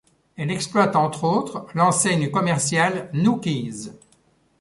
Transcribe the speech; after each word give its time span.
Elle 0.35 0.49
exploite 0.49 0.95
entre 0.95 1.25
autres 1.25 1.67
l'enseigne 1.75 2.31
commerciale 2.31 3.11
Noukie's. 3.13 3.91